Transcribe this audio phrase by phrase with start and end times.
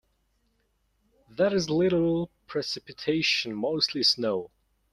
[1.29, 4.49] There is little precipitation, mostly snow.